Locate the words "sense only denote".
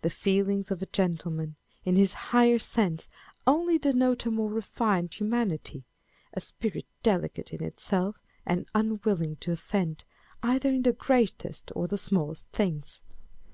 2.58-4.24